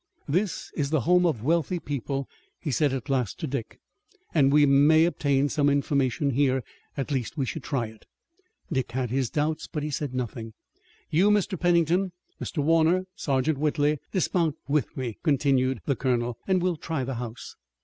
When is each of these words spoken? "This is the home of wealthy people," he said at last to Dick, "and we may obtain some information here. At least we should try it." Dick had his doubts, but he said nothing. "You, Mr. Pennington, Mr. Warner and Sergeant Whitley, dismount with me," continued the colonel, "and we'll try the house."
"This 0.27 0.71
is 0.75 0.89
the 0.89 1.01
home 1.01 1.27
of 1.27 1.43
wealthy 1.43 1.77
people," 1.77 2.27
he 2.59 2.71
said 2.71 2.91
at 2.91 3.07
last 3.07 3.39
to 3.39 3.45
Dick, 3.45 3.79
"and 4.33 4.51
we 4.51 4.65
may 4.65 5.05
obtain 5.05 5.47
some 5.47 5.69
information 5.69 6.31
here. 6.31 6.63
At 6.97 7.11
least 7.11 7.37
we 7.37 7.45
should 7.45 7.61
try 7.61 7.85
it." 7.85 8.07
Dick 8.71 8.93
had 8.93 9.11
his 9.11 9.29
doubts, 9.29 9.67
but 9.67 9.83
he 9.83 9.91
said 9.91 10.15
nothing. 10.15 10.53
"You, 11.11 11.29
Mr. 11.29 11.55
Pennington, 11.55 12.13
Mr. 12.41 12.63
Warner 12.63 12.95
and 12.95 13.07
Sergeant 13.15 13.59
Whitley, 13.59 13.99
dismount 14.11 14.55
with 14.67 14.97
me," 14.97 15.19
continued 15.21 15.81
the 15.85 15.95
colonel, 15.95 16.35
"and 16.47 16.63
we'll 16.63 16.77
try 16.77 17.03
the 17.03 17.13
house." 17.21 17.55